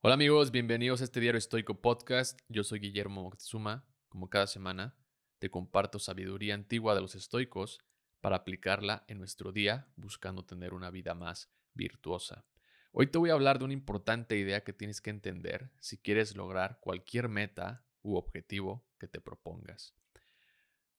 Hola 0.00 0.14
amigos, 0.14 0.52
bienvenidos 0.52 1.00
a 1.00 1.04
este 1.04 1.18
Diario 1.18 1.40
Estoico 1.40 1.80
Podcast. 1.80 2.38
Yo 2.48 2.62
soy 2.62 2.78
Guillermo 2.78 3.24
Moctezuma. 3.24 3.84
Como 4.08 4.30
cada 4.30 4.46
semana, 4.46 4.96
te 5.40 5.50
comparto 5.50 5.98
sabiduría 5.98 6.54
antigua 6.54 6.94
de 6.94 7.00
los 7.00 7.16
estoicos 7.16 7.80
para 8.20 8.36
aplicarla 8.36 9.04
en 9.08 9.18
nuestro 9.18 9.50
día 9.50 9.88
buscando 9.96 10.44
tener 10.44 10.72
una 10.72 10.92
vida 10.92 11.14
más 11.14 11.50
virtuosa. 11.74 12.46
Hoy 12.92 13.08
te 13.08 13.18
voy 13.18 13.30
a 13.30 13.32
hablar 13.32 13.58
de 13.58 13.64
una 13.64 13.74
importante 13.74 14.38
idea 14.38 14.62
que 14.62 14.72
tienes 14.72 15.00
que 15.00 15.10
entender 15.10 15.72
si 15.80 15.98
quieres 15.98 16.36
lograr 16.36 16.78
cualquier 16.80 17.28
meta 17.28 17.84
u 18.02 18.14
objetivo 18.14 18.86
que 19.00 19.08
te 19.08 19.20
propongas. 19.20 19.96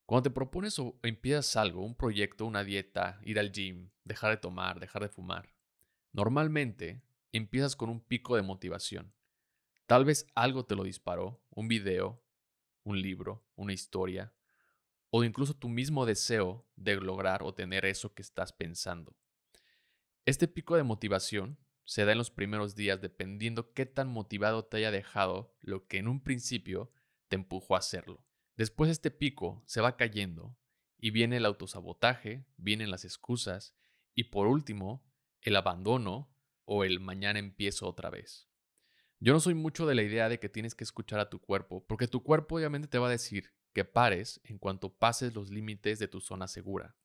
Cuando 0.05 0.23
te 0.23 0.35
propones 0.35 0.77
o 0.77 0.99
empiezas 1.03 1.55
algo, 1.55 1.85
un 1.85 1.95
proyecto, 1.95 2.45
una 2.45 2.65
dieta, 2.65 3.21
ir 3.23 3.39
al 3.39 3.53
gym, 3.53 3.91
dejar 4.03 4.31
de 4.31 4.37
tomar, 4.41 4.81
dejar 4.81 5.03
de 5.03 5.09
fumar, 5.09 5.53
normalmente 6.11 7.01
empiezas 7.37 7.75
con 7.75 7.89
un 7.89 8.01
pico 8.01 8.35
de 8.35 8.41
motivación. 8.41 9.13
Tal 9.85 10.05
vez 10.05 10.27
algo 10.35 10.65
te 10.65 10.75
lo 10.75 10.83
disparó, 10.83 11.43
un 11.49 11.67
video, 11.67 12.23
un 12.83 13.01
libro, 13.01 13.45
una 13.55 13.73
historia, 13.73 14.33
o 15.09 15.23
incluso 15.23 15.55
tu 15.55 15.69
mismo 15.69 16.05
deseo 16.05 16.67
de 16.75 16.95
lograr 16.95 17.43
o 17.43 17.53
tener 17.53 17.85
eso 17.85 18.13
que 18.13 18.21
estás 18.21 18.53
pensando. 18.53 19.17
Este 20.25 20.47
pico 20.47 20.75
de 20.75 20.83
motivación 20.83 21.57
se 21.85 22.05
da 22.05 22.11
en 22.11 22.19
los 22.19 22.29
primeros 22.29 22.75
días 22.75 23.01
dependiendo 23.01 23.73
qué 23.73 23.87
tan 23.87 24.09
motivado 24.09 24.65
te 24.65 24.77
haya 24.77 24.91
dejado 24.91 25.55
lo 25.59 25.87
que 25.87 25.97
en 25.97 26.07
un 26.07 26.21
principio 26.21 26.91
te 27.27 27.35
empujó 27.35 27.75
a 27.75 27.79
hacerlo. 27.79 28.23
Después 28.55 28.91
este 28.91 29.09
pico 29.09 29.63
se 29.65 29.81
va 29.81 29.97
cayendo 29.97 30.55
y 30.99 31.09
viene 31.11 31.37
el 31.37 31.45
autosabotaje, 31.45 32.45
vienen 32.57 32.91
las 32.91 33.05
excusas 33.05 33.75
y 34.13 34.25
por 34.25 34.47
último 34.47 35.03
el 35.41 35.55
abandono 35.55 36.29
o 36.71 36.83
el 36.83 36.99
mañana 36.99 37.39
empiezo 37.39 37.87
otra 37.87 38.11
vez. 38.11 38.47
Yo 39.19 39.33
no 39.33 39.39
soy 39.39 39.55
mucho 39.55 39.87
de 39.87 39.95
la 39.95 40.03
idea 40.03 40.29
de 40.29 40.39
que 40.39 40.49
tienes 40.49 40.75
que 40.75 40.83
escuchar 40.83 41.19
a 41.19 41.27
tu 41.27 41.39
cuerpo, 41.39 41.83
porque 41.87 42.07
tu 42.07 42.21
cuerpo 42.21 42.57
obviamente 42.57 42.87
te 42.87 42.99
va 42.99 43.07
a 43.07 43.11
decir 43.11 43.51
que 43.73 43.85
pares 43.85 44.39
en 44.43 44.59
cuanto 44.59 44.93
pases 44.93 45.33
los 45.33 45.49
límites 45.49 45.97
de 45.97 46.07
tu 46.07 46.21
zona 46.21 46.47
segura. 46.47 46.95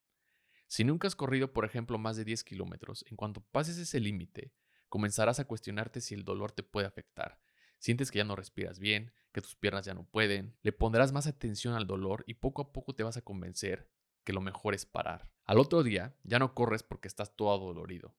Si 0.66 0.84
nunca 0.84 1.08
has 1.08 1.16
corrido, 1.16 1.54
por 1.54 1.64
ejemplo, 1.64 1.96
más 1.96 2.18
de 2.18 2.26
10 2.26 2.44
kilómetros, 2.44 3.06
en 3.08 3.16
cuanto 3.16 3.40
pases 3.40 3.78
ese 3.78 4.00
límite, 4.00 4.52
comenzarás 4.90 5.40
a 5.40 5.46
cuestionarte 5.46 6.02
si 6.02 6.14
el 6.14 6.24
dolor 6.24 6.52
te 6.52 6.62
puede 6.62 6.86
afectar. 6.86 7.40
Sientes 7.78 8.10
que 8.10 8.18
ya 8.18 8.24
no 8.24 8.36
respiras 8.36 8.78
bien, 8.78 9.14
que 9.32 9.40
tus 9.40 9.56
piernas 9.56 9.86
ya 9.86 9.94
no 9.94 10.04
pueden, 10.04 10.58
le 10.62 10.72
pondrás 10.72 11.12
más 11.12 11.26
atención 11.26 11.72
al 11.72 11.86
dolor 11.86 12.22
y 12.26 12.34
poco 12.34 12.60
a 12.60 12.72
poco 12.74 12.94
te 12.94 13.02
vas 13.02 13.16
a 13.16 13.22
convencer 13.22 13.90
que 14.24 14.34
lo 14.34 14.42
mejor 14.42 14.74
es 14.74 14.84
parar. 14.84 15.32
Al 15.46 15.58
otro 15.58 15.82
día 15.82 16.14
ya 16.22 16.38
no 16.38 16.54
corres 16.54 16.82
porque 16.82 17.08
estás 17.08 17.34
todo 17.34 17.58
dolorido. 17.58 18.14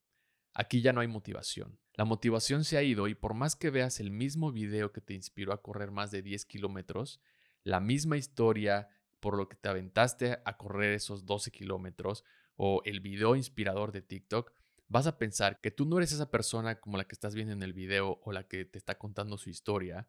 Aquí 0.58 0.80
ya 0.80 0.94
no 0.94 1.02
hay 1.02 1.06
motivación. 1.06 1.78
La 1.92 2.06
motivación 2.06 2.64
se 2.64 2.78
ha 2.78 2.82
ido 2.82 3.08
y 3.08 3.14
por 3.14 3.34
más 3.34 3.56
que 3.56 3.68
veas 3.68 4.00
el 4.00 4.10
mismo 4.10 4.52
video 4.52 4.90
que 4.90 5.02
te 5.02 5.12
inspiró 5.12 5.52
a 5.52 5.60
correr 5.60 5.90
más 5.90 6.10
de 6.10 6.22
10 6.22 6.46
kilómetros, 6.46 7.20
la 7.62 7.78
misma 7.78 8.16
historia 8.16 8.88
por 9.20 9.36
lo 9.36 9.50
que 9.50 9.56
te 9.56 9.68
aventaste 9.68 10.38
a 10.46 10.56
correr 10.56 10.94
esos 10.94 11.26
12 11.26 11.50
kilómetros 11.50 12.24
o 12.56 12.80
el 12.86 13.00
video 13.00 13.36
inspirador 13.36 13.92
de 13.92 14.00
TikTok, 14.00 14.50
vas 14.88 15.06
a 15.06 15.18
pensar 15.18 15.60
que 15.60 15.70
tú 15.70 15.84
no 15.84 15.98
eres 15.98 16.12
esa 16.12 16.30
persona 16.30 16.80
como 16.80 16.96
la 16.96 17.04
que 17.04 17.14
estás 17.14 17.34
viendo 17.34 17.52
en 17.52 17.62
el 17.62 17.74
video 17.74 18.18
o 18.24 18.32
la 18.32 18.48
que 18.48 18.64
te 18.64 18.78
está 18.78 18.96
contando 18.96 19.36
su 19.36 19.50
historia, 19.50 20.08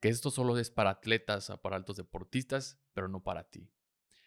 que 0.00 0.10
esto 0.10 0.30
solo 0.30 0.58
es 0.58 0.70
para 0.70 0.90
atletas 0.90 1.48
o 1.48 1.62
para 1.62 1.76
altos 1.76 1.96
deportistas, 1.96 2.78
pero 2.92 3.08
no 3.08 3.22
para 3.22 3.44
ti. 3.44 3.70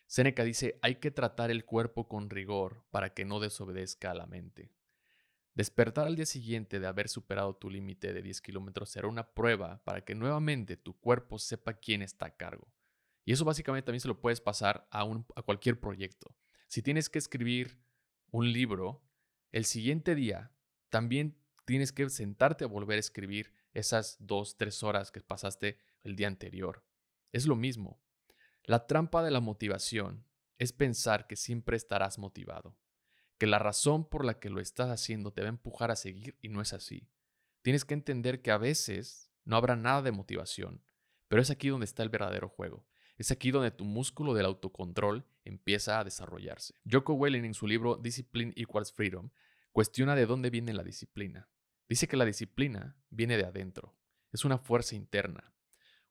Seneca 0.07 0.43
dice, 0.43 0.79
hay 0.81 0.95
que 0.95 1.11
tratar 1.11 1.51
el 1.51 1.65
cuerpo 1.65 2.07
con 2.07 2.31
rigor 2.31 2.83
para 2.89 3.13
que 3.13 3.25
no 3.25 3.39
desobedezca 3.39 4.09
a 4.09 4.15
la 4.15 4.25
mente. 4.25 4.71
Despertar 5.53 6.07
al 6.07 6.15
día 6.15 6.25
siguiente 6.25 6.79
de 6.79 6.87
haber 6.87 7.09
superado 7.09 7.55
tu 7.55 7.69
límite 7.69 8.13
de 8.13 8.21
10 8.21 8.41
kilómetros 8.41 8.89
será 8.89 9.09
una 9.09 9.33
prueba 9.33 9.83
para 9.83 10.05
que 10.05 10.15
nuevamente 10.15 10.77
tu 10.77 10.97
cuerpo 10.97 11.39
sepa 11.39 11.73
quién 11.73 12.01
está 12.01 12.27
a 12.27 12.37
cargo. 12.37 12.73
Y 13.25 13.33
eso 13.33 13.43
básicamente 13.43 13.85
también 13.85 13.99
se 14.01 14.07
lo 14.07 14.21
puedes 14.21 14.39
pasar 14.39 14.87
a, 14.91 15.01
a 15.35 15.41
cualquier 15.41 15.79
proyecto. 15.79 16.35
Si 16.67 16.81
tienes 16.81 17.09
que 17.09 17.19
escribir 17.19 17.77
un 18.31 18.51
libro, 18.53 19.03
el 19.51 19.65
siguiente 19.65 20.15
día 20.15 20.53
también 20.89 21.37
tienes 21.65 21.91
que 21.91 22.09
sentarte 22.09 22.63
a 22.63 22.67
volver 22.67 22.95
a 22.95 23.01
escribir 23.01 23.53
esas 23.73 24.15
dos, 24.19 24.55
tres 24.55 24.83
horas 24.83 25.11
que 25.11 25.19
pasaste 25.19 25.77
el 26.03 26.15
día 26.15 26.27
anterior. 26.27 26.85
Es 27.33 27.45
lo 27.45 27.57
mismo. 27.57 28.01
La 28.63 28.87
trampa 28.87 29.21
de 29.21 29.31
la 29.31 29.41
motivación 29.41 30.25
es 30.57 30.71
pensar 30.71 31.27
que 31.27 31.35
siempre 31.35 31.75
estarás 31.75 32.19
motivado 32.19 32.77
que 33.41 33.47
la 33.47 33.57
razón 33.57 34.05
por 34.05 34.23
la 34.23 34.39
que 34.39 34.51
lo 34.51 34.59
estás 34.59 34.91
haciendo 34.91 35.33
te 35.33 35.41
va 35.41 35.47
a 35.47 35.49
empujar 35.49 35.89
a 35.89 35.95
seguir 35.95 36.37
y 36.43 36.49
no 36.49 36.61
es 36.61 36.73
así. 36.73 37.09
Tienes 37.63 37.85
que 37.85 37.95
entender 37.95 38.43
que 38.43 38.51
a 38.51 38.59
veces 38.59 39.31
no 39.45 39.55
habrá 39.55 39.75
nada 39.75 40.03
de 40.03 40.11
motivación, 40.11 40.83
pero 41.27 41.41
es 41.41 41.49
aquí 41.49 41.69
donde 41.69 41.85
está 41.85 42.03
el 42.03 42.09
verdadero 42.09 42.49
juego. 42.49 42.85
Es 43.17 43.31
aquí 43.31 43.49
donde 43.49 43.71
tu 43.71 43.83
músculo 43.83 44.35
del 44.35 44.45
autocontrol 44.45 45.25
empieza 45.43 45.99
a 45.99 46.03
desarrollarse. 46.03 46.75
Joko 46.87 47.13
Welling 47.13 47.43
en 47.43 47.55
su 47.55 47.65
libro 47.65 47.95
Discipline 47.95 48.53
Equals 48.55 48.93
Freedom 48.93 49.31
cuestiona 49.71 50.15
de 50.15 50.27
dónde 50.27 50.51
viene 50.51 50.71
la 50.71 50.83
disciplina. 50.83 51.49
Dice 51.89 52.07
que 52.07 52.17
la 52.17 52.25
disciplina 52.25 52.95
viene 53.09 53.37
de 53.37 53.45
adentro, 53.45 53.97
es 54.31 54.45
una 54.45 54.59
fuerza 54.59 54.95
interna. 54.95 55.51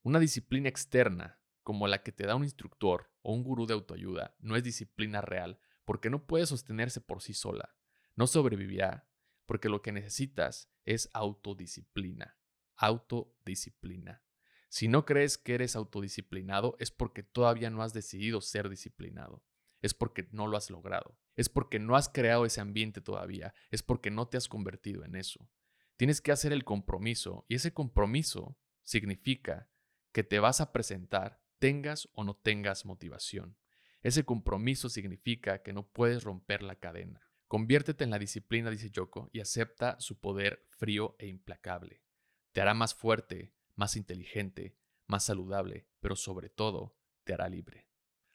Una 0.03 0.19
disciplina 0.19 0.69
externa, 0.69 1.39
como 1.63 1.87
la 1.87 2.03
que 2.03 2.11
te 2.11 2.27
da 2.27 2.35
un 2.35 2.43
instructor 2.43 3.09
o 3.23 3.33
un 3.33 3.45
gurú 3.45 3.67
de 3.67 3.75
autoayuda, 3.75 4.35
no 4.41 4.57
es 4.57 4.65
disciplina 4.65 5.21
real 5.21 5.61
porque 5.91 6.09
no 6.09 6.25
puede 6.25 6.47
sostenerse 6.47 7.01
por 7.01 7.21
sí 7.21 7.35
sola. 7.35 7.75
No 8.15 8.29
sobrevivirá, 8.29 9.11
porque 9.45 9.69
lo 9.69 9.83
que 9.83 9.91
necesitas 9.91 10.71
es 10.85 11.11
autodisciplina. 11.15 12.39
Autodisciplina. 12.77 14.23
Si 14.69 14.87
no 14.87 15.05
crees 15.05 15.37
que 15.37 15.55
eres 15.55 15.75
autodisciplinado, 15.75 16.77
es 16.79 16.93
porque 16.93 17.25
todavía 17.25 17.71
no 17.71 17.83
has 17.83 17.93
decidido 17.93 18.41
ser 18.41 18.69
disciplinado. 18.69 19.45
Es 19.83 19.93
porque 19.93 20.29
no 20.31 20.47
lo 20.47 20.57
has 20.57 20.71
logrado. 20.71 21.19
Es 21.35 21.49
porque 21.49 21.81
no 21.81 21.97
has 21.97 22.09
creado 22.09 22.47
ese 22.47 22.61
ambiente 22.61 23.01
todavía. 23.01 23.53
Es 23.73 23.83
porque 23.83 24.13
no 24.13 24.29
te 24.29 24.37
has 24.37 24.47
convertido 24.47 25.05
en 25.05 25.17
eso. 25.17 25.51
Tienes 25.97 26.21
que 26.21 26.31
hacer 26.31 26.53
el 26.53 26.63
compromiso 26.63 27.45
y 27.49 27.57
ese 27.57 27.75
compromiso 27.75 28.57
significa 28.85 29.69
que 30.13 30.23
te 30.23 30.39
vas 30.39 30.61
a 30.61 30.71
presentar 30.71 31.43
tengas 31.59 32.09
o 32.13 32.23
no 32.23 32.37
tengas 32.37 32.87
motivación. 32.87 33.57
Ese 34.03 34.25
compromiso 34.25 34.89
significa 34.89 35.63
que 35.63 35.73
no 35.73 35.87
puedes 35.87 36.25
romper 36.25 36.63
la 36.63 36.77
cadena. 36.77 37.21
Conviértete 37.49 38.05
en 38.05 38.11
la 38.11 38.19
disciplina, 38.19 38.71
dice 38.71 38.91
Yoko, 38.91 39.29
y 39.33 39.41
acepta 39.41 39.99
su 40.01 40.21
poder 40.21 40.65
frío 40.69 41.17
e 41.19 41.27
implacable. 41.27 42.03
Te 42.53 42.61
hará 42.61 42.75
más 42.75 42.95
fuerte, 42.95 43.53
más 43.75 43.97
inteligente, 43.97 44.77
más 45.07 45.25
saludable, 45.25 45.87
pero 46.01 46.17
sobre 46.17 46.49
todo 46.49 46.97
te 47.25 47.35
hará 47.35 47.49
libre. 47.49 47.89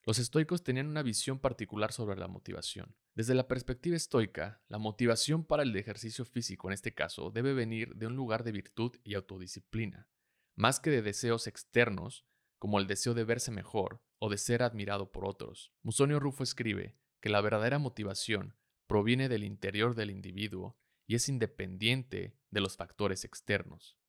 Los 0.03 0.19
estoicos 0.19 0.63
tenían 0.63 0.87
una 0.87 1.01
visión 1.01 1.39
particular 1.39 1.91
sobre 1.91 2.19
la 2.19 2.27
motivación. 2.27 2.95
Desde 3.15 3.33
la 3.33 3.47
perspectiva 3.47 3.95
estoica, 3.95 4.61
la 4.67 4.77
motivación 4.77 5.43
para 5.45 5.63
el 5.63 5.75
ejercicio 5.75 6.25
físico 6.25 6.67
en 6.67 6.73
este 6.73 6.93
caso 6.93 7.31
debe 7.31 7.53
venir 7.53 7.95
de 7.95 8.05
un 8.05 8.15
lugar 8.15 8.43
de 8.43 8.51
virtud 8.51 8.97
y 9.03 9.15
autodisciplina, 9.15 10.07
más 10.55 10.79
que 10.79 10.91
de 10.91 11.01
deseos 11.01 11.47
externos 11.47 12.25
como 12.65 12.79
el 12.79 12.87
deseo 12.87 13.13
de 13.13 13.25
verse 13.25 13.51
mejor 13.51 14.01
o 14.17 14.27
de 14.27 14.39
ser 14.39 14.63
admirado 14.63 15.11
por 15.11 15.27
otros. 15.27 15.71
Musonio 15.83 16.19
Rufo 16.19 16.41
escribe 16.41 16.95
que 17.21 17.29
la 17.29 17.39
verdadera 17.39 17.77
motivación 17.77 18.55
proviene 18.87 19.29
del 19.29 19.43
interior 19.43 19.93
del 19.93 20.09
individuo 20.09 20.75
y 21.05 21.13
es 21.13 21.29
independiente 21.29 22.35
de 22.49 22.61
los 22.61 22.75
factores 22.75 23.23
externos. 23.23 23.99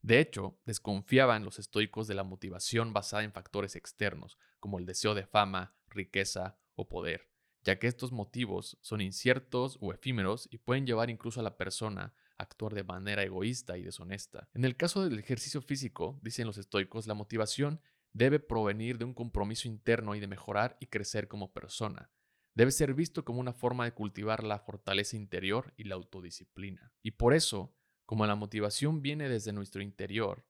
De 0.00 0.18
hecho, 0.18 0.58
desconfiaban 0.64 1.44
los 1.44 1.58
estoicos 1.58 2.08
de 2.08 2.14
la 2.14 2.24
motivación 2.24 2.94
basada 2.94 3.22
en 3.22 3.32
factores 3.32 3.76
externos, 3.76 4.38
como 4.60 4.78
el 4.78 4.86
deseo 4.86 5.14
de 5.14 5.26
fama, 5.26 5.76
riqueza 5.90 6.58
o 6.74 6.88
poder, 6.88 7.28
ya 7.64 7.78
que 7.78 7.86
estos 7.86 8.12
motivos 8.12 8.78
son 8.80 9.02
inciertos 9.02 9.76
o 9.82 9.92
efímeros 9.92 10.48
y 10.50 10.56
pueden 10.56 10.86
llevar 10.86 11.10
incluso 11.10 11.40
a 11.40 11.42
la 11.42 11.58
persona 11.58 12.14
a 12.38 12.44
actuar 12.44 12.72
de 12.72 12.84
manera 12.84 13.22
egoísta 13.22 13.76
y 13.76 13.82
deshonesta. 13.82 14.48
En 14.54 14.64
el 14.64 14.74
caso 14.74 15.04
del 15.04 15.18
ejercicio 15.18 15.60
físico, 15.60 16.18
dicen 16.22 16.46
los 16.46 16.56
estoicos, 16.56 17.06
la 17.06 17.12
motivación 17.12 17.82
debe 18.16 18.40
provenir 18.40 18.96
de 18.96 19.04
un 19.04 19.12
compromiso 19.12 19.68
interno 19.68 20.14
y 20.14 20.20
de 20.20 20.26
mejorar 20.26 20.78
y 20.80 20.86
crecer 20.86 21.28
como 21.28 21.52
persona. 21.52 22.10
Debe 22.54 22.70
ser 22.70 22.94
visto 22.94 23.26
como 23.26 23.40
una 23.40 23.52
forma 23.52 23.84
de 23.84 23.92
cultivar 23.92 24.42
la 24.42 24.58
fortaleza 24.58 25.16
interior 25.16 25.74
y 25.76 25.84
la 25.84 25.96
autodisciplina. 25.96 26.94
Y 27.02 27.10
por 27.10 27.34
eso, 27.34 27.76
como 28.06 28.24
la 28.24 28.34
motivación 28.34 29.02
viene 29.02 29.28
desde 29.28 29.52
nuestro 29.52 29.82
interior, 29.82 30.46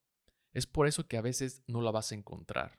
es 0.53 0.67
por 0.67 0.87
eso 0.87 1.09
que 1.09 1.17
a 1.17 1.23
veces 1.23 1.65
no 1.67 1.83
la 1.83 1.91
vas 1.91 2.13
a 2.13 2.15
encontrar. 2.15 2.79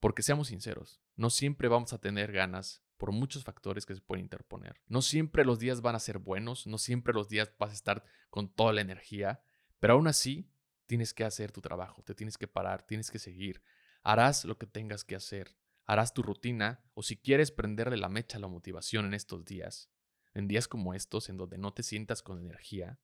Porque 0.00 0.22
seamos 0.22 0.48
sinceros, 0.48 1.02
no 1.16 1.28
siempre 1.28 1.68
vamos 1.68 1.92
a 1.92 2.00
tener 2.00 2.32
ganas 2.32 2.82
por 2.96 3.12
muchos 3.12 3.44
factores 3.44 3.84
que 3.84 3.94
se 3.94 4.00
pueden 4.00 4.24
interponer. 4.24 4.80
No 4.86 5.02
siempre 5.02 5.44
los 5.44 5.58
días 5.58 5.82
van 5.82 5.96
a 5.96 6.00
ser 6.00 6.16
buenos, 6.16 6.66
no 6.66 6.78
siempre 6.78 7.12
los 7.12 7.28
días 7.28 7.52
vas 7.58 7.70
a 7.70 7.74
estar 7.74 8.04
con 8.30 8.48
toda 8.48 8.72
la 8.72 8.80
energía, 8.80 9.42
pero 9.80 9.94
aún 9.94 10.06
así 10.06 10.50
tienes 10.86 11.12
que 11.12 11.24
hacer 11.24 11.52
tu 11.52 11.60
trabajo, 11.60 12.02
te 12.02 12.14
tienes 12.14 12.38
que 12.38 12.48
parar, 12.48 12.86
tienes 12.86 13.10
que 13.10 13.18
seguir, 13.18 13.62
harás 14.04 14.44
lo 14.44 14.58
que 14.58 14.66
tengas 14.66 15.02
que 15.02 15.16
hacer, 15.16 15.56
harás 15.86 16.14
tu 16.14 16.22
rutina 16.22 16.84
o 16.94 17.02
si 17.02 17.16
quieres 17.16 17.50
prenderle 17.50 17.96
la 17.96 18.08
mecha 18.08 18.38
a 18.38 18.40
la 18.40 18.48
motivación 18.48 19.06
en 19.06 19.14
estos 19.14 19.44
días, 19.44 19.90
en 20.34 20.46
días 20.46 20.68
como 20.68 20.94
estos 20.94 21.28
en 21.28 21.38
donde 21.38 21.58
no 21.58 21.72
te 21.72 21.82
sientas 21.82 22.22
con 22.22 22.38
energía, 22.38 23.00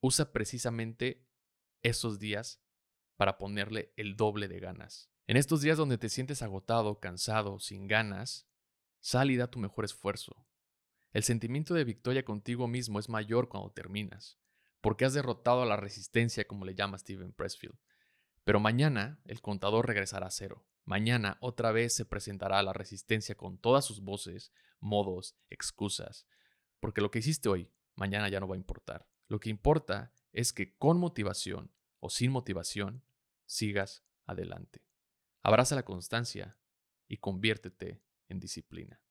usa 0.00 0.32
precisamente 0.32 1.26
esos 1.82 2.18
días 2.18 2.62
para 3.16 3.38
ponerle 3.38 3.92
el 3.96 4.16
doble 4.16 4.48
de 4.48 4.60
ganas. 4.60 5.10
En 5.26 5.36
estos 5.36 5.60
días 5.60 5.76
donde 5.76 5.98
te 5.98 6.08
sientes 6.08 6.42
agotado, 6.42 7.00
cansado, 7.00 7.58
sin 7.58 7.88
ganas, 7.88 8.46
sal 9.00 9.30
y 9.30 9.36
da 9.36 9.50
tu 9.50 9.58
mejor 9.58 9.84
esfuerzo. 9.84 10.46
El 11.12 11.24
sentimiento 11.24 11.74
de 11.74 11.84
victoria 11.84 12.24
contigo 12.24 12.68
mismo 12.68 13.00
es 13.00 13.08
mayor 13.08 13.48
cuando 13.48 13.72
terminas, 13.72 14.38
porque 14.80 15.04
has 15.04 15.14
derrotado 15.14 15.62
a 15.62 15.66
la 15.66 15.76
resistencia, 15.76 16.46
como 16.46 16.64
le 16.64 16.74
llama 16.74 16.98
Steven 16.98 17.32
Pressfield. 17.32 17.78
Pero 18.46 18.60
mañana 18.60 19.18
el 19.24 19.42
contador 19.42 19.88
regresará 19.88 20.28
a 20.28 20.30
cero. 20.30 20.64
Mañana 20.84 21.36
otra 21.40 21.72
vez 21.72 21.96
se 21.96 22.04
presentará 22.04 22.62
la 22.62 22.72
resistencia 22.72 23.36
con 23.36 23.58
todas 23.58 23.84
sus 23.84 24.02
voces, 24.02 24.52
modos, 24.78 25.34
excusas. 25.50 26.28
Porque 26.78 27.00
lo 27.00 27.10
que 27.10 27.18
hiciste 27.18 27.48
hoy, 27.48 27.72
mañana 27.96 28.28
ya 28.28 28.38
no 28.38 28.46
va 28.46 28.54
a 28.54 28.58
importar. 28.58 29.08
Lo 29.26 29.40
que 29.40 29.50
importa 29.50 30.12
es 30.32 30.52
que 30.52 30.76
con 30.76 31.00
motivación 31.00 31.72
o 31.98 32.08
sin 32.08 32.30
motivación, 32.30 33.02
sigas 33.46 34.04
adelante. 34.26 34.80
Abraza 35.42 35.74
la 35.74 35.84
constancia 35.84 36.56
y 37.08 37.16
conviértete 37.16 38.00
en 38.28 38.38
disciplina. 38.38 39.02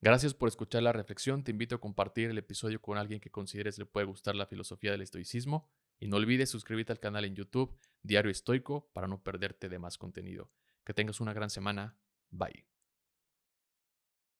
Gracias 0.00 0.32
por 0.32 0.48
escuchar 0.48 0.82
la 0.82 0.94
reflexión. 0.94 1.44
Te 1.44 1.50
invito 1.50 1.74
a 1.74 1.80
compartir 1.80 2.30
el 2.30 2.38
episodio 2.38 2.80
con 2.80 2.96
alguien 2.96 3.20
que 3.20 3.30
consideres 3.30 3.76
le 3.78 3.84
puede 3.84 4.06
gustar 4.06 4.34
la 4.34 4.46
filosofía 4.46 4.92
del 4.92 5.02
estoicismo. 5.02 5.68
Y 5.98 6.08
no 6.08 6.16
olvides 6.16 6.50
suscribirte 6.50 6.92
al 6.92 7.00
canal 7.00 7.24
en 7.24 7.34
YouTube 7.34 7.76
Diario 8.02 8.30
Estoico 8.30 8.90
para 8.92 9.08
no 9.08 9.22
perderte 9.22 9.68
de 9.68 9.78
más 9.78 9.98
contenido. 9.98 10.50
Que 10.84 10.94
tengas 10.94 11.20
una 11.20 11.32
gran 11.32 11.50
semana. 11.50 11.98
Bye. 12.30 12.77